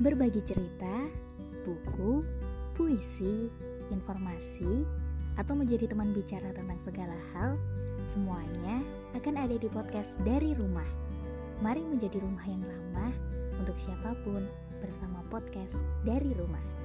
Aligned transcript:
Berbagi 0.00 0.40
cerita, 0.40 1.04
buku, 1.60 2.24
puisi, 2.72 3.52
informasi, 3.92 4.80
atau 5.36 5.52
menjadi 5.52 5.92
teman 5.92 6.16
bicara 6.16 6.56
tentang 6.56 6.80
segala 6.80 7.12
hal, 7.36 7.60
semuanya 8.08 8.80
akan 9.12 9.36
ada 9.36 9.60
di 9.60 9.68
podcast 9.68 10.16
dari 10.24 10.56
rumah. 10.56 10.88
Mari 11.60 11.84
menjadi 11.84 12.16
rumah 12.16 12.48
yang 12.48 12.64
ramah 12.64 13.12
untuk 13.60 13.76
siapa 13.76 14.16
pun 14.24 14.48
bersama 14.80 15.20
podcast 15.28 15.76
dari 16.00 16.32
rumah. 16.32 16.79